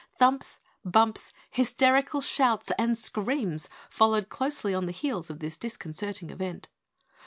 Thumps, 0.17 0.59
bumps, 0.83 1.31
hysterical 1.51 2.21
shouts 2.21 2.71
and 2.75 2.97
screams 2.97 3.69
followed 3.87 4.29
closely 4.29 4.73
on 4.73 4.87
the 4.87 4.91
heels 4.91 5.29
of 5.29 5.37
this 5.37 5.57
disconcerting 5.57 6.31
event. 6.31 6.69